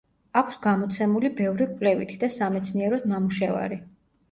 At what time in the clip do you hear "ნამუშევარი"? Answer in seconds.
3.15-3.83